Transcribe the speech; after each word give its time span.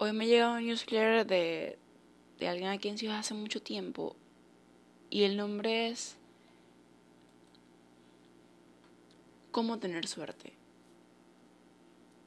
Hoy 0.00 0.12
me 0.12 0.28
llegado 0.28 0.54
un 0.54 0.64
newsletter 0.64 1.26
de, 1.26 1.76
de 2.38 2.48
alguien 2.48 2.68
a 2.68 2.78
quien 2.78 2.96
sigo 2.96 3.12
hace 3.14 3.34
mucho 3.34 3.60
tiempo 3.60 4.14
y 5.10 5.24
el 5.24 5.36
nombre 5.36 5.88
es 5.88 6.16
Cómo 9.50 9.80
tener 9.80 10.06
suerte. 10.06 10.52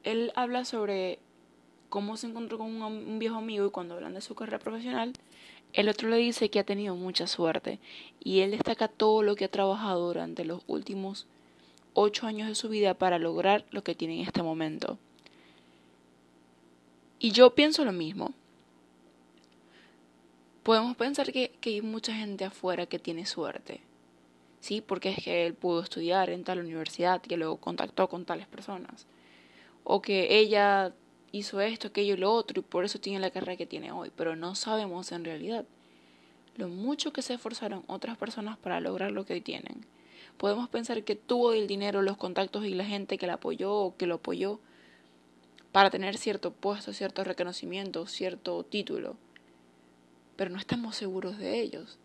Él 0.02 0.32
habla 0.34 0.66
sobre 0.66 1.18
cómo 1.88 2.18
se 2.18 2.26
encontró 2.26 2.58
con 2.58 2.66
un, 2.66 2.82
un, 2.82 3.18
viejo 3.18 3.36
amigo 3.36 3.64
y 3.64 3.70
cuando 3.70 3.94
hablan 3.94 4.12
de 4.12 4.20
su 4.20 4.34
carrera 4.34 4.58
profesional, 4.58 5.14
el 5.72 5.88
otro 5.88 6.10
le 6.10 6.16
dice 6.18 6.50
que 6.50 6.58
ha 6.58 6.64
tenido 6.64 6.94
mucha 6.94 7.26
suerte 7.26 7.78
y 8.22 8.40
él 8.40 8.50
destaca 8.50 8.88
todo 8.88 9.22
lo 9.22 9.34
que 9.34 9.46
ha 9.46 9.50
trabajado 9.50 10.08
durante 10.08 10.44
los 10.44 10.62
últimos 10.66 11.26
ocho 11.94 12.26
años 12.26 12.48
de 12.48 12.54
su 12.54 12.68
vida 12.68 12.92
para 12.92 13.18
lograr 13.18 13.64
lo 13.70 13.82
que 13.82 13.94
tiene 13.94 14.20
en 14.20 14.26
este 14.26 14.42
momento. 14.42 14.98
Y 17.22 17.30
yo 17.30 17.54
pienso 17.54 17.84
lo 17.84 17.92
mismo. 17.92 18.34
Podemos 20.64 20.96
pensar 20.96 21.32
que, 21.32 21.52
hay 21.64 21.80
mucha 21.80 22.12
gente 22.12 22.44
afuera 22.44 22.86
que 22.86 22.98
tiene 22.98 23.26
suerte, 23.26 23.80
¿sí? 24.58 24.80
Porque 24.80 25.10
es 25.10 25.22
que 25.22 25.46
él 25.46 25.54
pudo 25.54 25.82
estudiar 25.82 26.30
en 26.30 26.42
tal 26.42 26.58
universidad, 26.58 27.22
que 27.22 27.36
luego 27.36 27.58
contactó 27.58 28.08
con 28.08 28.24
tales 28.24 28.48
personas. 28.48 29.06
O 29.84 30.02
que 30.02 30.36
ella 30.36 30.92
hizo 31.30 31.60
esto, 31.60 31.88
aquello 31.88 32.16
lo 32.16 32.32
otro, 32.32 32.58
y 32.58 32.64
por 32.64 32.84
eso 32.84 32.98
tiene 32.98 33.20
la 33.20 33.30
carrera 33.30 33.56
que 33.56 33.66
tiene 33.66 33.92
hoy. 33.92 34.10
Pero 34.16 34.34
no 34.34 34.56
sabemos 34.56 35.12
en 35.12 35.24
realidad 35.24 35.64
lo 36.56 36.66
mucho 36.66 37.12
que 37.12 37.22
se 37.22 37.34
esforzaron 37.34 37.84
otras 37.86 38.18
personas 38.18 38.58
para 38.58 38.80
lograr 38.80 39.12
lo 39.12 39.24
que 39.26 39.34
hoy 39.34 39.40
tienen. 39.40 39.86
Podemos 40.38 40.68
pensar 40.68 41.04
que 41.04 41.14
tuvo 41.14 41.52
el 41.52 41.68
dinero, 41.68 42.02
los 42.02 42.16
contactos 42.16 42.64
y 42.64 42.74
la 42.74 42.84
gente 42.84 43.16
que 43.16 43.28
la 43.28 43.34
apoyó 43.34 43.72
o 43.72 43.96
que 43.96 44.08
lo 44.08 44.16
apoyó 44.16 44.58
para 45.72 45.90
tener 45.90 46.16
cierto 46.18 46.52
puesto, 46.52 46.92
cierto 46.92 47.24
reconocimiento, 47.24 48.06
cierto 48.06 48.62
título, 48.62 49.16
pero 50.36 50.50
no 50.50 50.58
estamos 50.58 50.96
seguros 50.96 51.38
de 51.38 51.60
ellos. 51.60 51.98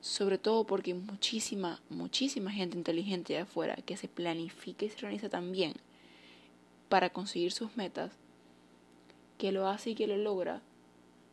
Sobre 0.00 0.36
todo 0.36 0.64
porque 0.64 0.92
muchísima, 0.92 1.80
muchísima 1.88 2.50
gente 2.50 2.76
inteligente 2.76 3.32
de 3.32 3.40
afuera 3.40 3.76
que 3.76 3.96
se 3.96 4.06
planifica 4.06 4.84
y 4.84 4.90
se 4.90 4.96
organiza 4.96 5.30
también 5.30 5.72
para 6.90 7.10
conseguir 7.10 7.52
sus 7.52 7.76
metas, 7.76 8.12
que 9.38 9.50
lo 9.50 9.66
hace 9.66 9.90
y 9.90 9.94
que 9.94 10.06
lo 10.06 10.18
logra, 10.18 10.60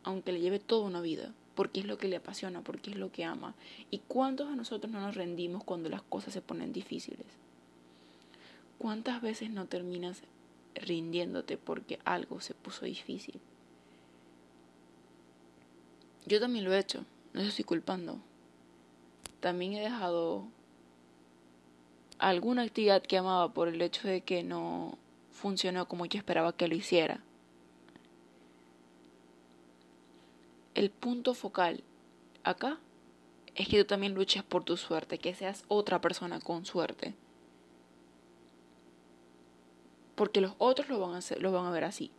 aunque 0.02 0.32
le 0.32 0.40
lleve 0.40 0.58
toda 0.58 0.86
una 0.86 1.02
vida 1.02 1.32
porque 1.54 1.80
es 1.80 1.86
lo 1.86 1.98
que 1.98 2.08
le 2.08 2.16
apasiona, 2.16 2.62
porque 2.62 2.90
es 2.90 2.96
lo 2.96 3.12
que 3.12 3.24
ama. 3.24 3.54
¿Y 3.90 3.98
cuántos 3.98 4.48
de 4.48 4.56
nosotros 4.56 4.92
no 4.92 5.00
nos 5.00 5.14
rendimos 5.14 5.64
cuando 5.64 5.88
las 5.88 6.02
cosas 6.02 6.32
se 6.32 6.40
ponen 6.40 6.72
difíciles? 6.72 7.26
¿Cuántas 8.78 9.20
veces 9.22 9.50
no 9.50 9.66
terminas 9.66 10.22
rindiéndote 10.74 11.56
porque 11.56 11.98
algo 12.04 12.40
se 12.40 12.54
puso 12.54 12.84
difícil? 12.84 13.40
Yo 16.26 16.40
también 16.40 16.64
lo 16.64 16.72
he 16.72 16.78
hecho, 16.78 17.04
no 17.32 17.40
estoy 17.40 17.64
culpando. 17.64 18.18
También 19.40 19.74
he 19.74 19.80
dejado 19.80 20.46
alguna 22.18 22.62
actividad 22.62 23.02
que 23.02 23.18
amaba 23.18 23.52
por 23.52 23.68
el 23.68 23.82
hecho 23.82 24.06
de 24.06 24.20
que 24.20 24.42
no 24.42 24.98
funcionó 25.32 25.88
como 25.88 26.06
yo 26.06 26.18
esperaba 26.18 26.56
que 26.56 26.68
lo 26.68 26.76
hiciera. 26.76 27.22
el 30.74 30.90
punto 30.90 31.34
focal 31.34 31.82
acá 32.44 32.78
es 33.54 33.68
que 33.68 33.78
tú 33.78 33.84
también 33.84 34.14
luches 34.14 34.42
por 34.42 34.64
tu 34.64 34.76
suerte, 34.76 35.18
que 35.18 35.34
seas 35.34 35.64
otra 35.68 36.00
persona 36.00 36.40
con 36.40 36.64
suerte. 36.64 37.14
Porque 40.14 40.40
los 40.40 40.54
otros 40.58 40.88
lo 40.88 41.00
van 41.00 41.14
a 41.14 41.18
hacer, 41.18 41.42
lo 41.42 41.52
van 41.52 41.66
a 41.66 41.70
ver 41.70 41.84
así. 41.84 42.10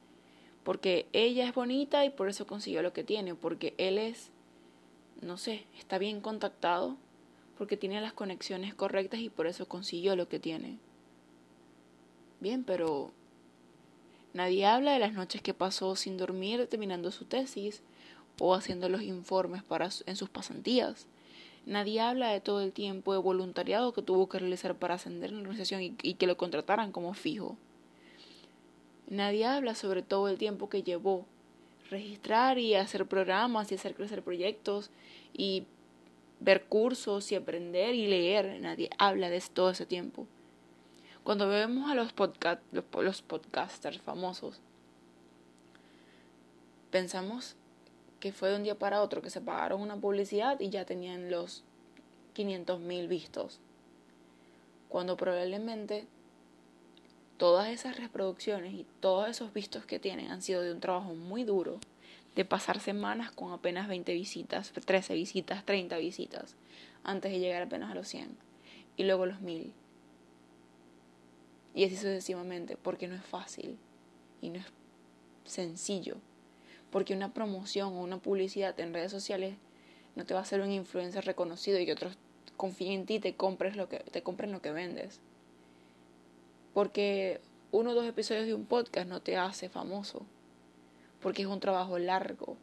Porque 0.63 1.07
ella 1.13 1.47
es 1.47 1.53
bonita 1.53 2.05
y 2.05 2.09
por 2.09 2.29
eso 2.29 2.47
consiguió 2.47 2.81
lo 2.81 2.93
que 2.93 3.03
tiene, 3.03 3.35
porque 3.35 3.73
él 3.77 3.97
es 3.97 4.31
no 5.23 5.37
sé, 5.37 5.65
está 5.77 5.97
bien 5.97 6.21
contactado, 6.21 6.97
porque 7.57 7.77
tiene 7.77 8.01
las 8.01 8.13
conexiones 8.13 8.73
correctas 8.75 9.19
y 9.19 9.29
por 9.29 9.47
eso 9.47 9.67
consiguió 9.67 10.15
lo 10.15 10.27
que 10.27 10.39
tiene. 10.39 10.77
Bien, 12.39 12.63
pero 12.63 13.11
nadie 14.33 14.65
habla 14.65 14.93
de 14.93 14.99
las 14.99 15.13
noches 15.13 15.41
que 15.41 15.53
pasó 15.53 15.95
sin 15.95 16.17
dormir 16.17 16.67
terminando 16.67 17.11
su 17.11 17.25
tesis, 17.25 17.81
o 18.39 18.55
haciendo 18.55 18.89
los 18.89 19.03
informes 19.03 19.63
para, 19.63 19.89
en 20.07 20.15
sus 20.15 20.29
pasantías. 20.29 21.05
Nadie 21.65 22.01
habla 22.01 22.31
de 22.31 22.41
todo 22.41 22.61
el 22.61 22.73
tiempo 22.73 23.13
de 23.13 23.19
voluntariado 23.19 23.93
que 23.93 24.01
tuvo 24.01 24.27
que 24.27 24.39
realizar 24.39 24.75
para 24.75 24.95
ascender 24.95 25.29
en 25.29 25.37
la 25.37 25.41
organización 25.41 25.81
y, 25.81 25.95
y 26.01 26.15
que 26.15 26.27
lo 26.27 26.35
contrataran 26.35 26.91
como 26.91 27.13
fijo. 27.13 27.57
Nadie 29.13 29.45
habla 29.45 29.75
sobre 29.75 30.01
todo 30.01 30.27
el 30.27 30.39
tiempo 30.39 30.69
que 30.69 30.81
llevó 30.81 31.27
registrar 31.91 32.57
y 32.57 32.73
hacer 32.73 33.05
programas 33.05 33.71
y 33.71 33.75
hacer 33.75 33.93
crecer 33.93 34.23
proyectos 34.23 34.89
y 35.33 35.67
ver 36.39 36.63
cursos 36.63 37.31
y 37.31 37.35
aprender 37.35 37.93
y 37.93 38.07
leer. 38.07 38.59
Nadie 38.59 38.89
habla 38.97 39.29
de 39.29 39.39
todo 39.41 39.69
ese 39.69 39.85
tiempo. 39.85 40.25
Cuando 41.23 41.47
vemos 41.47 41.91
a 41.91 41.93
los, 41.93 42.11
podcast, 42.11 42.59
los, 42.71 43.21
podcasters 43.21 44.01
famosos, 44.01 44.59
pensamos 46.89 47.55
que 48.19 48.31
fue 48.31 48.49
de 48.49 48.55
un 48.55 48.63
día 48.63 48.79
para 48.79 49.03
otro 49.03 49.21
que 49.21 49.29
se 49.29 49.41
pagaron 49.41 49.79
una 49.79 49.95
publicidad 49.95 50.59
y 50.59 50.71
ya 50.71 50.85
tenían 50.85 51.29
los 51.29 51.63
500 52.33 52.79
mil 52.79 53.07
vistos. 53.07 53.59
Cuando 54.89 55.17
probablemente 55.17 56.07
todas 57.37 57.69
esas 57.69 57.97
reproducciones 57.97 58.73
y 58.73 58.85
todos 58.99 59.29
esos 59.29 59.53
vistos 59.53 59.85
que 59.85 59.99
tienen 59.99 60.31
han 60.31 60.41
sido 60.41 60.61
de 60.61 60.71
un 60.71 60.79
trabajo 60.79 61.15
muy 61.15 61.43
duro, 61.43 61.79
de 62.35 62.45
pasar 62.45 62.79
semanas 62.79 63.31
con 63.31 63.51
apenas 63.51 63.87
20 63.87 64.13
visitas, 64.13 64.71
13 64.71 65.13
visitas, 65.13 65.65
30 65.65 65.97
visitas, 65.97 66.55
antes 67.03 67.31
de 67.31 67.39
llegar 67.39 67.63
apenas 67.63 67.91
a 67.91 67.95
los 67.95 68.07
100, 68.07 68.37
y 68.97 69.03
luego 69.03 69.25
los 69.25 69.41
1000. 69.41 69.73
Y 71.75 71.85
así 71.85 71.95
sucesivamente, 71.95 72.77
porque 72.77 73.07
no 73.07 73.15
es 73.15 73.23
fácil 73.23 73.77
y 74.41 74.49
no 74.49 74.59
es 74.59 74.65
sencillo 75.45 76.17
porque 76.93 77.15
una 77.15 77.33
promoción 77.33 77.93
o 77.93 78.01
una 78.01 78.19
publicidad 78.19 78.79
en 78.79 78.93
redes 78.93 79.11
sociales 79.11 79.55
no 80.15 80.27
te 80.27 80.35
va 80.35 80.41
a 80.41 80.43
hacer 80.43 80.61
un 80.61 80.71
influencer 80.71 81.25
reconocido 81.25 81.79
y 81.79 81.87
que 81.87 81.93
otros 81.93 82.19
confíen 82.55 82.91
en 82.91 83.05
ti 83.07 83.15
y 83.15 83.19
te 83.19 83.35
compres 83.35 83.75
lo 83.75 83.89
que 83.89 83.97
te 83.97 84.21
compren 84.21 84.51
lo 84.51 84.61
que 84.61 84.71
vendes. 84.71 85.19
Porque 86.73 87.41
uno 87.71 87.91
o 87.91 87.93
dos 87.93 88.05
episodios 88.05 88.45
de 88.45 88.53
un 88.53 88.65
podcast 88.65 89.07
no 89.07 89.21
te 89.21 89.37
hace 89.37 89.69
famoso. 89.69 90.25
Porque 91.21 91.43
es 91.43 91.47
un 91.47 91.59
trabajo 91.59 91.99
largo, 91.99 92.57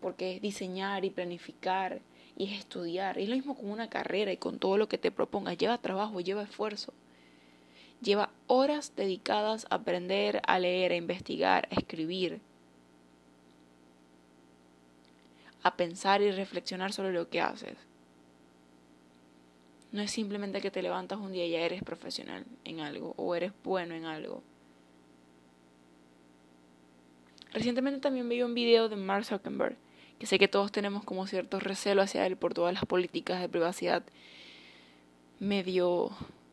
porque 0.00 0.36
es 0.36 0.42
diseñar 0.42 1.04
y 1.04 1.10
planificar 1.10 2.00
y 2.36 2.52
es 2.52 2.60
estudiar. 2.60 3.18
Y 3.18 3.24
es 3.24 3.28
lo 3.28 3.36
mismo 3.36 3.56
con 3.56 3.70
una 3.70 3.88
carrera 3.88 4.32
y 4.32 4.36
con 4.36 4.58
todo 4.58 4.78
lo 4.78 4.88
que 4.88 4.98
te 4.98 5.10
propongas. 5.10 5.58
Lleva 5.58 5.78
trabajo, 5.78 6.20
lleva 6.20 6.42
esfuerzo. 6.42 6.92
Lleva 8.00 8.30
horas 8.46 8.92
dedicadas 8.96 9.66
a 9.70 9.76
aprender, 9.76 10.42
a 10.46 10.58
leer, 10.58 10.92
a 10.92 10.96
investigar, 10.96 11.68
a 11.70 11.74
escribir 11.74 12.40
a 15.64 15.76
pensar 15.76 16.20
y 16.20 16.30
reflexionar 16.30 16.92
sobre 16.92 17.12
lo 17.12 17.28
que 17.28 17.40
haces. 17.40 17.76
No 19.94 20.02
es 20.02 20.10
simplemente 20.10 20.60
que 20.60 20.72
te 20.72 20.82
levantas 20.82 21.20
un 21.20 21.30
día 21.30 21.46
y 21.46 21.52
ya 21.52 21.60
eres 21.60 21.84
profesional 21.84 22.44
en 22.64 22.80
algo 22.80 23.14
o 23.16 23.36
eres 23.36 23.52
bueno 23.62 23.94
en 23.94 24.06
algo. 24.06 24.42
Recientemente 27.52 28.00
también 28.00 28.28
vi 28.28 28.42
un 28.42 28.54
video 28.54 28.88
de 28.88 28.96
Mark 28.96 29.24
Zuckerberg, 29.24 29.76
que 30.18 30.26
sé 30.26 30.40
que 30.40 30.48
todos 30.48 30.72
tenemos 30.72 31.04
como 31.04 31.28
cierto 31.28 31.60
recelo 31.60 32.02
hacia 32.02 32.26
él 32.26 32.36
por 32.36 32.54
todas 32.54 32.74
las 32.74 32.84
políticas 32.86 33.40
de 33.40 33.48
privacidad 33.48 34.02
medio 35.38 36.10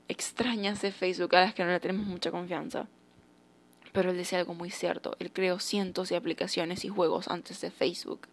extrañas 0.08 0.80
de 0.84 0.92
Facebook 0.92 1.36
a 1.36 1.42
las 1.42 1.56
que 1.56 1.64
no 1.64 1.72
le 1.72 1.80
tenemos 1.80 2.06
mucha 2.06 2.30
confianza. 2.30 2.88
Pero 3.92 4.12
él 4.12 4.18
decía 4.18 4.38
algo 4.38 4.54
muy 4.54 4.70
cierto, 4.70 5.16
él 5.18 5.32
creó 5.34 5.58
cientos 5.58 6.10
de 6.10 6.16
aplicaciones 6.16 6.86
y 6.86 6.90
juegos 6.90 7.28
antes 7.28 7.60
de 7.60 7.72
Facebook 7.72 8.28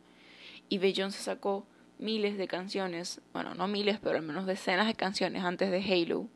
y 0.69 0.77
Beyoncé 0.77 1.23
sacó 1.23 1.65
miles 1.99 2.39
de 2.39 2.49
canciones, 2.49 3.21
bueno, 3.33 3.55
no 3.55 3.69
miles, 3.69 3.99
pero 4.03 4.17
al 4.17 4.23
menos 4.23 4.47
decenas 4.47 4.87
de 4.87 4.95
canciones 4.95 5.45
antes 5.45 5.71
de 5.71 5.83
Halo. 5.83 6.27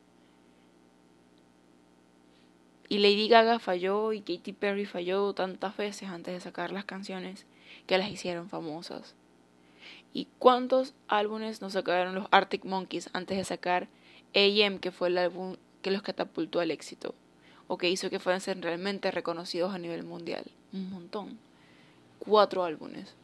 Y 2.89 2.99
Lady 2.99 3.29
Gaga 3.29 3.59
falló 3.59 4.13
y 4.13 4.21
Katy 4.21 4.53
Perry 4.53 4.85
falló 4.85 5.33
tantas 5.33 5.77
veces 5.77 6.09
antes 6.09 6.35
de 6.35 6.41
sacar 6.41 6.73
las 6.73 6.85
canciones 6.85 7.47
que 7.87 7.97
las 7.97 8.11
hicieron 8.11 8.49
famosas. 8.49 9.15
¿Y 10.13 10.29
cuántos 10.39 10.95
álbumes 11.09 11.63
nos 11.63 11.73
sacaron 11.73 12.15
los 12.15 12.27
Arctic 12.31 12.65
Monkeys 12.65 13.09
antes 13.15 13.39
de 13.39 13.45
sacar 13.45 13.89
AM, 14.35 14.79
que 14.79 14.91
fue 14.91 15.09
el 15.09 15.17
álbum 15.17 15.57
que 15.81 15.91
los 15.91 16.03
catapultó 16.03 16.61
al 16.61 16.71
éxito? 16.71 17.15
O 17.67 17.79
que 17.79 17.89
hizo 17.89 18.11
que 18.11 18.19
fueran 18.19 18.43
realmente 18.61 19.11
reconocidos 19.11 19.75
a 19.75 19.79
nivel 19.79 20.03
mundial. 20.03 20.45
Un 20.75 20.91
montón. 20.91 21.39
Cuatro 22.19 22.65
álbumes 22.65 23.15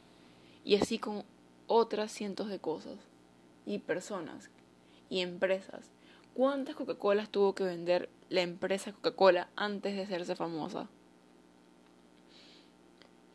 y 0.69 0.77
así 0.77 0.99
con 0.99 1.25
otras 1.69 2.11
cientos 2.11 2.49
de 2.49 2.59
cosas 2.59 2.97
y 3.65 3.79
personas 3.79 4.51
y 5.09 5.21
empresas. 5.21 5.91
¿Cuántas 6.35 6.75
Coca-Colas 6.75 7.31
tuvo 7.31 7.55
que 7.55 7.65
vender 7.65 8.09
la 8.29 8.43
empresa 8.43 8.93
Coca-Cola 8.93 9.49
antes 9.57 9.95
de 9.95 10.03
hacerse 10.03 10.35
famosa? 10.35 10.89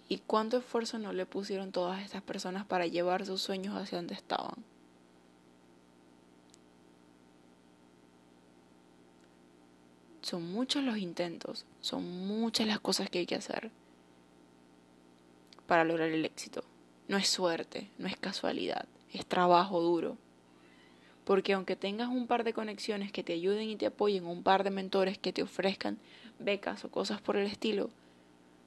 ¿Y 0.09 0.19
cuánto 0.19 0.57
esfuerzo 0.57 0.99
no 0.99 1.13
le 1.13 1.25
pusieron 1.25 1.71
todas 1.71 2.01
estas 2.03 2.21
personas 2.21 2.65
para 2.65 2.87
llevar 2.87 3.25
sus 3.25 3.41
sueños 3.41 3.75
hacia 3.75 3.97
donde 3.97 4.13
estaban? 4.13 4.63
Son 10.21 10.51
muchos 10.51 10.83
los 10.83 10.97
intentos, 10.97 11.65
son 11.81 12.27
muchas 12.27 12.65
las 12.67 12.79
cosas 12.79 13.09
que 13.09 13.19
hay 13.19 13.25
que 13.25 13.35
hacer 13.35 13.71
para 15.67 15.83
lograr 15.83 16.09
el 16.09 16.25
éxito. 16.25 16.63
No 17.07 17.17
es 17.17 17.27
suerte, 17.27 17.89
no 17.97 18.07
es 18.07 18.17
casualidad, 18.17 18.85
es 19.13 19.25
trabajo 19.25 19.81
duro. 19.81 20.17
Porque 21.25 21.53
aunque 21.53 21.75
tengas 21.75 22.09
un 22.09 22.27
par 22.27 22.43
de 22.43 22.53
conexiones 22.53 23.11
que 23.11 23.23
te 23.23 23.33
ayuden 23.33 23.69
y 23.69 23.75
te 23.75 23.87
apoyen, 23.87 24.25
un 24.25 24.43
par 24.43 24.63
de 24.63 24.69
mentores 24.69 25.17
que 25.17 25.33
te 25.33 25.43
ofrezcan 25.43 25.97
becas 26.39 26.83
o 26.85 26.91
cosas 26.91 27.21
por 27.21 27.37
el 27.37 27.47
estilo, 27.47 27.89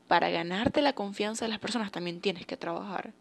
para 0.09 0.31
ganarte 0.31 0.83
la 0.83 0.93
confianza 0.93 1.45
de 1.45 1.51
las 1.51 1.59
personas 1.59 1.91
también 1.91 2.21
tienes 2.21 2.47
que 2.47 2.57
trabajar. 2.57 3.13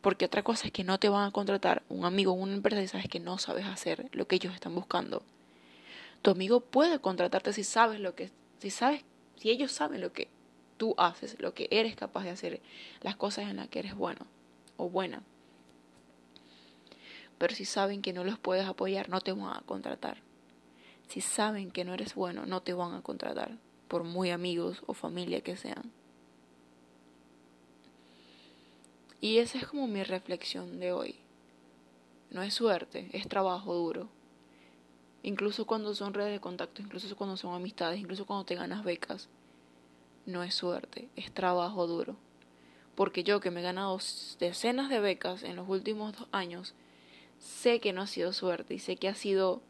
Porque 0.00 0.26
otra 0.26 0.42
cosa 0.42 0.66
es 0.66 0.72
que 0.72 0.84
no 0.84 0.98
te 0.98 1.08
van 1.08 1.26
a 1.26 1.32
contratar 1.32 1.82
un 1.88 2.04
amigo 2.04 2.32
o 2.32 2.36
una 2.36 2.54
empresa 2.54 2.82
y 2.82 2.88
sabes 2.88 3.08
que 3.08 3.20
no 3.20 3.38
sabes 3.38 3.66
hacer 3.66 4.08
lo 4.12 4.26
que 4.26 4.36
ellos 4.36 4.54
están 4.54 4.74
buscando. 4.74 5.22
Tu 6.22 6.30
amigo 6.30 6.60
puede 6.60 7.00
contratarte 7.00 7.52
si 7.52 7.64
sabes 7.64 8.00
lo 8.00 8.14
que, 8.14 8.30
si 8.58 8.70
sabes, 8.70 9.02
si 9.36 9.50
ellos 9.50 9.72
saben 9.72 10.00
lo 10.00 10.12
que 10.12 10.28
tú 10.78 10.94
haces, 10.96 11.38
lo 11.40 11.52
que 11.52 11.68
eres 11.70 11.94
capaz 11.94 12.24
de 12.24 12.30
hacer, 12.30 12.62
las 13.02 13.16
cosas 13.16 13.50
en 13.50 13.56
las 13.56 13.68
que 13.68 13.80
eres 13.80 13.94
bueno 13.94 14.26
o 14.78 14.88
buena. 14.88 15.22
Pero 17.36 17.54
si 17.54 17.66
saben 17.66 18.00
que 18.00 18.14
no 18.14 18.24
los 18.24 18.38
puedes 18.38 18.66
apoyar, 18.66 19.10
no 19.10 19.20
te 19.20 19.32
van 19.32 19.56
a 19.56 19.60
contratar. 19.66 20.18
Si 21.08 21.20
saben 21.20 21.70
que 21.70 21.84
no 21.84 21.94
eres 21.94 22.14
bueno, 22.14 22.46
no 22.46 22.62
te 22.62 22.72
van 22.72 22.94
a 22.94 23.02
contratar 23.02 23.58
por 23.86 24.04
muy 24.04 24.30
amigos 24.30 24.82
o 24.86 24.94
familia 24.94 25.40
que 25.42 25.56
sean. 25.56 25.92
Y 29.20 29.38
esa 29.38 29.58
es 29.58 29.66
como 29.66 29.86
mi 29.86 30.02
reflexión 30.04 30.78
de 30.78 30.92
hoy. 30.92 31.16
No 32.30 32.42
es 32.42 32.54
suerte, 32.54 33.08
es 33.12 33.26
trabajo 33.26 33.74
duro. 33.74 34.08
Incluso 35.22 35.66
cuando 35.66 35.94
son 35.94 36.14
redes 36.14 36.32
de 36.32 36.40
contacto, 36.40 36.82
incluso 36.82 37.16
cuando 37.16 37.36
son 37.36 37.54
amistades, 37.54 37.98
incluso 37.98 38.26
cuando 38.26 38.44
te 38.44 38.54
ganas 38.54 38.84
becas. 38.84 39.28
No 40.28 40.42
es 40.42 40.54
suerte, 40.54 41.08
es 41.16 41.32
trabajo 41.32 41.86
duro. 41.86 42.14
Porque 42.94 43.24
yo 43.24 43.40
que 43.40 43.50
me 43.50 43.60
he 43.60 43.62
ganado 43.62 43.98
decenas 44.38 44.90
de 44.90 45.00
becas 45.00 45.42
en 45.42 45.56
los 45.56 45.66
últimos 45.70 46.12
dos 46.18 46.28
años, 46.32 46.74
sé 47.38 47.80
que 47.80 47.94
no 47.94 48.02
ha 48.02 48.06
sido 48.06 48.34
suerte 48.34 48.74
y 48.74 48.78
sé 48.78 48.96
que 48.96 49.08
ha 49.08 49.14
sido 49.14 49.62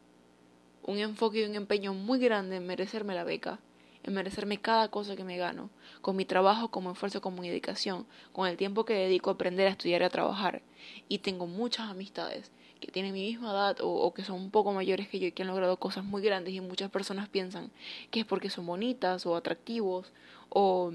un 0.83 0.97
enfoque 0.97 1.39
y 1.39 1.45
un 1.45 1.55
empeño 1.55 1.93
muy 1.93 2.19
grande 2.19 2.57
en 2.57 2.67
merecerme 2.67 3.15
la 3.15 3.23
beca 3.23 3.59
en 4.03 4.13
merecerme 4.13 4.59
cada 4.59 4.89
cosa 4.89 5.15
que 5.15 5.23
me 5.23 5.37
gano, 5.37 5.69
con 6.01 6.15
mi 6.15 6.25
trabajo 6.25 6.69
como 6.69 6.91
esfuerzo, 6.91 7.21
como 7.21 7.41
mi 7.41 7.49
dedicación, 7.49 8.05
con 8.31 8.47
el 8.47 8.57
tiempo 8.57 8.85
que 8.85 8.93
dedico 8.93 9.29
a 9.29 9.33
aprender 9.33 9.67
a 9.67 9.71
estudiar 9.71 10.01
y 10.01 10.05
a 10.05 10.09
trabajar. 10.09 10.61
Y 11.07 11.19
tengo 11.19 11.47
muchas 11.47 11.89
amistades 11.89 12.51
que 12.79 12.91
tienen 12.91 13.13
mi 13.13 13.21
misma 13.21 13.51
edad 13.51 13.77
o, 13.81 14.13
que 14.13 14.23
son 14.23 14.37
un 14.37 14.51
poco 14.51 14.71
mayores 14.71 15.09
que 15.09 15.19
yo 15.19 15.27
y 15.27 15.31
que 15.31 15.43
han 15.43 15.49
logrado 15.49 15.77
cosas 15.77 16.05
muy 16.05 16.21
grandes 16.21 16.53
y 16.53 16.61
muchas 16.61 16.89
personas 16.89 17.27
piensan 17.27 17.71
que 18.09 18.21
es 18.21 18.25
porque 18.25 18.49
son 18.49 18.65
bonitas 18.65 19.25
o 19.25 19.35
atractivos 19.35 20.13
o 20.47 20.93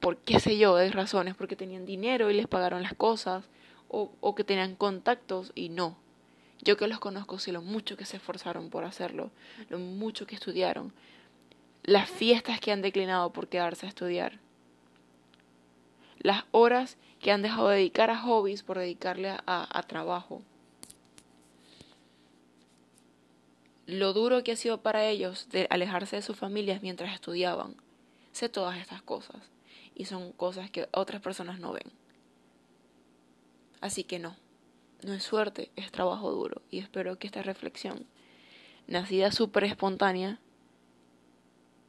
por 0.00 0.18
qué 0.18 0.40
sé 0.40 0.58
yo, 0.58 0.76
de 0.76 0.90
razones, 0.90 1.34
porque 1.34 1.56
tenían 1.56 1.86
dinero 1.86 2.30
y 2.30 2.34
les 2.34 2.46
pagaron 2.46 2.82
las 2.82 2.94
cosas 2.94 3.44
o, 3.88 4.10
o 4.20 4.34
que 4.34 4.44
tenían 4.44 4.74
contactos 4.74 5.52
y 5.54 5.68
no. 5.68 5.96
Yo 6.62 6.76
que 6.76 6.88
los 6.88 6.98
conozco 6.98 7.38
sé 7.38 7.52
lo 7.52 7.62
mucho 7.62 7.96
que 7.96 8.04
se 8.04 8.16
esforzaron 8.16 8.70
por 8.70 8.84
hacerlo, 8.84 9.30
lo 9.68 9.78
mucho 9.78 10.26
que 10.26 10.34
estudiaron, 10.34 10.92
las 11.86 12.10
fiestas 12.10 12.58
que 12.60 12.72
han 12.72 12.82
declinado 12.82 13.32
por 13.32 13.48
quedarse 13.48 13.86
a 13.86 13.88
estudiar, 13.88 14.40
las 16.18 16.44
horas 16.50 16.98
que 17.20 17.30
han 17.30 17.42
dejado 17.42 17.68
de 17.68 17.76
dedicar 17.76 18.10
a 18.10 18.18
hobbies 18.18 18.64
por 18.64 18.78
dedicarle 18.78 19.30
a, 19.30 19.40
a, 19.46 19.82
trabajo, 19.84 20.42
lo 23.86 24.12
duro 24.12 24.42
que 24.42 24.52
ha 24.52 24.56
sido 24.56 24.82
para 24.82 25.06
ellos 25.06 25.48
de 25.50 25.68
alejarse 25.70 26.16
de 26.16 26.22
sus 26.22 26.36
familias 26.36 26.82
mientras 26.82 27.14
estudiaban. 27.14 27.76
Sé 28.32 28.48
todas 28.48 28.78
estas 28.78 29.00
cosas 29.00 29.36
y 29.94 30.06
son 30.06 30.32
cosas 30.32 30.70
que 30.72 30.88
otras 30.92 31.22
personas 31.22 31.60
no 31.60 31.72
ven. 31.72 31.92
Así 33.80 34.02
que 34.02 34.18
no, 34.18 34.34
no 35.04 35.12
es 35.14 35.22
suerte, 35.22 35.70
es 35.76 35.92
trabajo 35.92 36.32
duro 36.32 36.62
y 36.68 36.80
espero 36.80 37.16
que 37.16 37.28
esta 37.28 37.42
reflexión, 37.42 38.06
nacida 38.88 39.30
súper 39.30 39.62
espontánea, 39.62 40.40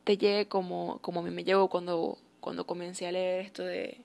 te 0.07 0.17
llegue 0.17 0.47
como, 0.47 0.99
como 0.99 1.19
a 1.19 1.23
mí 1.23 1.31
me 1.31 1.43
llegó 1.43 1.67
cuando, 1.67 2.17
cuando 2.39 2.65
comencé 2.65 3.07
a 3.07 3.11
leer 3.11 3.41
esto 3.41 3.61
de, 3.63 3.97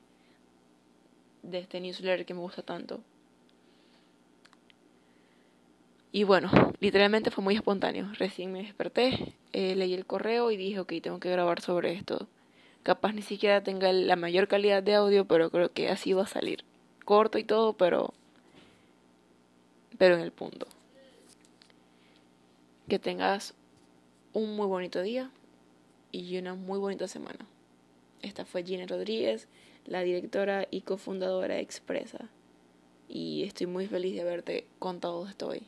de 1.44 1.58
este 1.60 1.78
newsletter 1.78 2.26
que 2.26 2.34
me 2.34 2.40
gusta 2.40 2.62
tanto. 2.62 2.98
Y 6.10 6.24
bueno, 6.24 6.50
literalmente 6.80 7.30
fue 7.30 7.44
muy 7.44 7.54
espontáneo. 7.54 8.10
Recién 8.18 8.50
me 8.50 8.64
desperté, 8.64 9.36
eh, 9.52 9.76
leí 9.76 9.94
el 9.94 10.04
correo 10.04 10.50
y 10.50 10.56
dije, 10.56 10.80
ok, 10.80 10.94
tengo 11.00 11.20
que 11.20 11.30
grabar 11.30 11.60
sobre 11.60 11.92
esto. 11.92 12.26
Capaz 12.82 13.12
ni 13.12 13.22
siquiera 13.22 13.62
tenga 13.62 13.92
la 13.92 14.16
mayor 14.16 14.48
calidad 14.48 14.82
de 14.82 14.96
audio, 14.96 15.24
pero 15.24 15.50
creo 15.50 15.70
que 15.70 15.88
así 15.88 16.14
va 16.14 16.24
a 16.24 16.26
salir. 16.26 16.64
Corto 17.04 17.38
y 17.38 17.44
todo, 17.44 17.74
pero, 17.74 18.12
pero 19.98 20.16
en 20.16 20.22
el 20.22 20.32
punto. 20.32 20.66
Que 22.88 22.98
tengas 22.98 23.54
un 24.32 24.56
muy 24.56 24.66
bonito 24.66 25.00
día 25.00 25.30
y 26.12 26.36
una 26.38 26.54
muy 26.54 26.78
bonita 26.78 27.08
semana. 27.08 27.46
Esta 28.20 28.44
fue 28.44 28.62
Gina 28.62 28.86
Rodríguez, 28.86 29.48
la 29.86 30.02
directora 30.02 30.68
y 30.70 30.82
cofundadora 30.82 31.54
de 31.54 31.60
Expresa. 31.60 32.28
Y 33.08 33.42
estoy 33.42 33.66
muy 33.66 33.86
feliz 33.86 34.14
de 34.14 34.20
haberte 34.20 34.66
contado 34.78 35.26
esto 35.26 35.48
hoy. 35.48 35.62